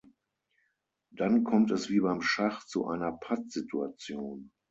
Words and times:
Dann 1.11 1.43
kommt 1.43 1.69
es 1.69 1.87
wie 1.89 1.99
beim 1.99 2.23
Schach 2.23 2.65
zu 2.65 2.87
einer 2.87 3.11
Pattsituation. 3.11 4.51